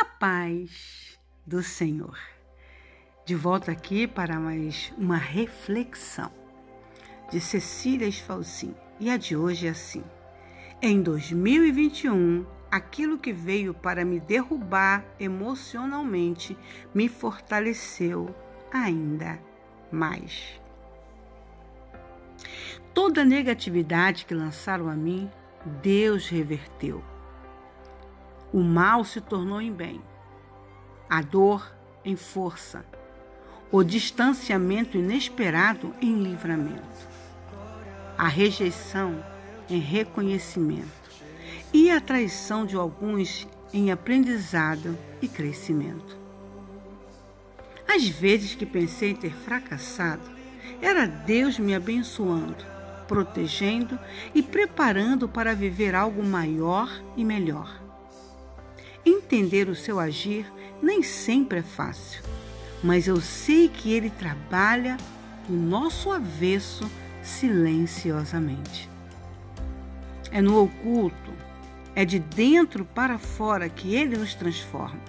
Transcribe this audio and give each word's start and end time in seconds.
A 0.00 0.04
paz 0.04 1.18
do 1.44 1.60
Senhor. 1.60 2.16
De 3.26 3.34
volta 3.34 3.72
aqui 3.72 4.06
para 4.06 4.38
mais 4.38 4.92
uma 4.96 5.16
reflexão 5.16 6.30
de 7.32 7.40
Cecília 7.40 8.06
Esfalcim. 8.06 8.76
E 9.00 9.10
a 9.10 9.16
de 9.16 9.36
hoje 9.36 9.66
é 9.66 9.70
assim: 9.70 10.04
Em 10.80 11.02
2021, 11.02 12.46
aquilo 12.70 13.18
que 13.18 13.32
veio 13.32 13.74
para 13.74 14.04
me 14.04 14.20
derrubar 14.20 15.04
emocionalmente 15.18 16.56
me 16.94 17.08
fortaleceu 17.08 18.32
ainda 18.72 19.42
mais. 19.90 20.60
Toda 22.94 23.24
negatividade 23.24 24.26
que 24.26 24.34
lançaram 24.34 24.88
a 24.88 24.94
mim, 24.94 25.28
Deus 25.82 26.28
reverteu. 26.28 27.02
O 28.52 28.60
mal 28.60 29.04
se 29.04 29.20
tornou 29.20 29.60
em 29.60 29.72
bem, 29.72 30.00
a 31.08 31.20
dor 31.20 31.70
em 32.02 32.16
força, 32.16 32.84
o 33.70 33.84
distanciamento 33.84 34.96
inesperado 34.96 35.94
em 36.00 36.22
livramento, 36.22 37.08
a 38.16 38.26
rejeição 38.26 39.22
em 39.68 39.78
reconhecimento 39.78 40.88
e 41.74 41.90
a 41.90 42.00
traição 42.00 42.64
de 42.64 42.74
alguns 42.74 43.46
em 43.72 43.90
aprendizado 43.90 44.96
e 45.20 45.28
crescimento. 45.28 46.16
Às 47.86 48.08
vezes 48.08 48.54
que 48.54 48.64
pensei 48.64 49.12
ter 49.12 49.34
fracassado, 49.34 50.22
era 50.80 51.06
Deus 51.06 51.58
me 51.58 51.74
abençoando, 51.74 52.64
protegendo 53.06 53.98
e 54.34 54.42
preparando 54.42 55.28
para 55.28 55.54
viver 55.54 55.94
algo 55.94 56.24
maior 56.24 56.90
e 57.16 57.24
melhor. 57.24 57.87
Entender 59.30 59.68
o 59.68 59.74
seu 59.74 60.00
agir 60.00 60.50
nem 60.82 61.02
sempre 61.02 61.58
é 61.58 61.62
fácil, 61.62 62.22
mas 62.82 63.06
eu 63.06 63.20
sei 63.20 63.68
que 63.68 63.92
ele 63.92 64.08
trabalha 64.08 64.96
o 65.46 65.52
nosso 65.52 66.10
avesso 66.10 66.90
silenciosamente. 67.22 68.88
É 70.30 70.40
no 70.40 70.62
oculto, 70.62 71.30
é 71.94 72.06
de 72.06 72.18
dentro 72.18 72.86
para 72.86 73.18
fora 73.18 73.68
que 73.68 73.94
ele 73.94 74.16
nos 74.16 74.32
transforma. 74.32 75.02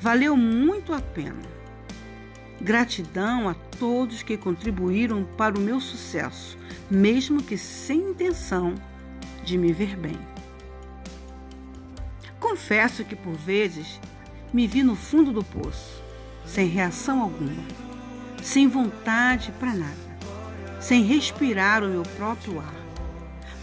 Valeu 0.00 0.34
muito 0.34 0.94
a 0.94 1.00
pena. 1.02 1.42
Gratidão 2.58 3.50
a 3.50 3.54
todos 3.78 4.22
que 4.22 4.38
contribuíram 4.38 5.24
para 5.36 5.58
o 5.58 5.60
meu 5.60 5.78
sucesso, 5.78 6.56
mesmo 6.90 7.42
que 7.42 7.58
sem 7.58 7.98
intenção 7.98 8.74
de 9.44 9.58
me 9.58 9.74
ver 9.74 9.94
bem. 9.94 10.35
Confesso 12.48 13.04
que 13.04 13.16
por 13.16 13.34
vezes 13.34 14.00
me 14.52 14.68
vi 14.68 14.84
no 14.84 14.94
fundo 14.94 15.32
do 15.32 15.42
poço, 15.42 16.00
sem 16.46 16.68
reação 16.68 17.20
alguma, 17.20 17.64
sem 18.40 18.68
vontade 18.68 19.50
para 19.58 19.74
nada, 19.74 20.18
sem 20.80 21.02
respirar 21.02 21.82
o 21.82 21.88
meu 21.88 22.04
próprio 22.04 22.60
ar. 22.60 22.74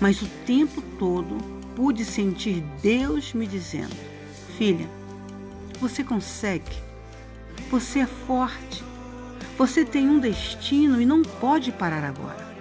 Mas 0.02 0.22
o 0.22 0.28
tempo 0.46 0.82
todo 1.00 1.38
pude 1.78 2.04
sentir 2.04 2.62
Deus 2.82 3.34
me 3.34 3.48
dizendo: 3.48 3.96
Filha, 4.58 4.90
você 5.80 6.04
consegue, 6.04 6.76
você 7.72 8.00
é 8.00 8.06
forte, 8.06 8.84
você 9.58 9.86
tem 9.86 10.10
um 10.10 10.20
destino 10.20 11.02
e 11.02 11.06
não 11.06 11.22
pode 11.22 11.72
parar 11.72 12.04
agora. 12.04 12.54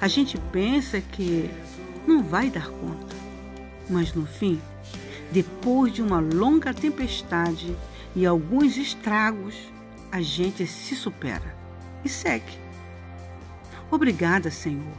A 0.00 0.08
gente 0.08 0.38
pensa 0.50 0.98
que 0.98 1.50
não 2.06 2.22
vai 2.22 2.48
dar 2.48 2.68
conta, 2.68 3.14
mas 3.86 4.14
no 4.14 4.24
fim 4.24 4.58
depois 5.32 5.92
de 5.92 6.02
uma 6.02 6.20
longa 6.20 6.74
tempestade 6.74 7.76
e 8.14 8.26
alguns 8.26 8.76
estragos, 8.76 9.54
a 10.10 10.20
gente 10.20 10.66
se 10.66 10.96
supera 10.96 11.54
e 12.04 12.08
segue. 12.08 12.58
Obrigada, 13.90 14.50
Senhor, 14.50 14.96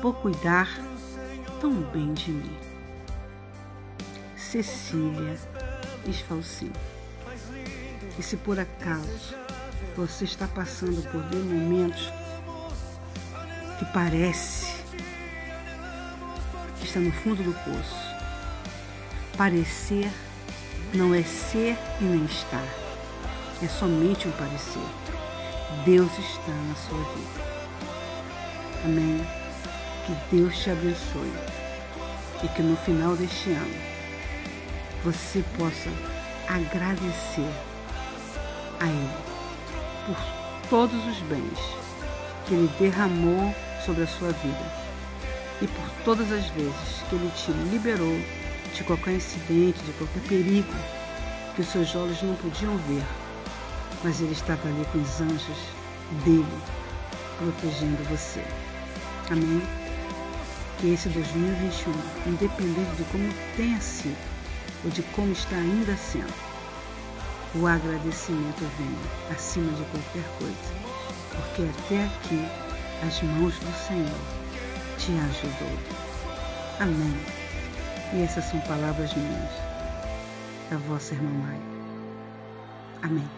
por 0.00 0.14
cuidar 0.16 0.68
tão 1.60 1.72
bem 1.72 2.12
de 2.14 2.32
mim. 2.32 2.56
Cecília 4.36 5.38
Esfalcim. 6.08 6.72
E 8.18 8.22
se 8.22 8.36
por 8.36 8.58
acaso 8.58 9.36
você 9.96 10.24
está 10.24 10.48
passando 10.48 11.02
por 11.10 11.22
momentos 11.44 12.12
que 13.78 13.84
parece 13.92 14.66
que 16.78 16.86
está 16.86 16.98
no 16.98 17.12
fundo 17.12 17.42
do 17.42 17.52
poço, 17.52 18.09
Parecer 19.40 20.12
não 20.92 21.14
é 21.14 21.22
ser 21.22 21.74
e 21.98 22.04
nem 22.04 22.26
estar. 22.26 22.62
É 23.62 23.68
somente 23.68 24.28
um 24.28 24.32
parecer. 24.32 24.82
Deus 25.82 26.12
está 26.18 26.52
na 26.52 26.74
sua 26.74 26.98
vida. 27.14 27.42
Amém. 28.84 29.26
Que 30.04 30.36
Deus 30.36 30.58
te 30.58 30.68
abençoe 30.68 31.32
e 32.44 32.48
que 32.48 32.60
no 32.60 32.76
final 32.76 33.16
deste 33.16 33.52
ano 33.52 33.74
você 35.02 35.42
possa 35.56 35.88
agradecer 36.46 37.50
a 38.78 38.88
Ele 38.88 39.10
por 40.04 40.68
todos 40.68 41.02
os 41.06 41.18
bens 41.20 41.58
que 42.46 42.52
Ele 42.52 42.70
derramou 42.78 43.54
sobre 43.86 44.02
a 44.02 44.06
sua 44.06 44.32
vida 44.32 44.72
e 45.62 45.66
por 45.66 45.90
todas 46.04 46.30
as 46.30 46.46
vezes 46.50 47.04
que 47.08 47.14
Ele 47.14 47.30
te 47.34 47.50
liberou 47.70 48.20
de 48.74 48.84
qualquer 48.84 49.14
incidente, 49.14 49.78
de 49.82 49.92
qualquer 49.92 50.22
perigo 50.28 50.74
que 51.54 51.62
os 51.62 51.68
seus 51.68 51.94
olhos 51.94 52.22
não 52.22 52.34
podiam 52.36 52.76
ver, 52.78 53.04
mas 54.04 54.20
ele 54.20 54.32
estava 54.32 54.68
ali 54.68 54.84
com 54.92 54.98
os 54.98 55.20
anjos 55.20 55.58
dele 56.24 56.46
protegendo 57.38 58.02
você. 58.08 58.44
Amém? 59.30 59.62
Que 60.78 60.92
esse 60.92 61.08
2021, 61.08 61.92
independente 62.26 62.96
de 62.96 63.04
como 63.04 63.32
tenha 63.56 63.80
sido 63.80 64.16
ou 64.84 64.90
de 64.90 65.02
como 65.14 65.32
está 65.32 65.56
ainda 65.56 65.96
sendo, 65.96 66.32
o 67.54 67.66
agradecimento 67.66 68.64
venha 68.78 69.34
acima 69.34 69.72
de 69.72 69.84
qualquer 69.84 70.24
coisa, 70.38 70.56
porque 71.34 71.62
até 71.62 72.04
aqui 72.04 72.46
as 73.06 73.22
mãos 73.22 73.54
do 73.58 73.86
Senhor 73.86 74.18
te 74.98 75.12
ajudou. 75.12 75.78
Amém. 76.78 77.39
E 78.12 78.22
essas 78.22 78.44
são 78.44 78.58
palavras 78.60 79.14
minhas, 79.14 79.52
da 80.68 80.76
vossa 80.78 81.14
irmã 81.14 81.30
Maia. 81.30 81.60
Amém. 83.02 83.28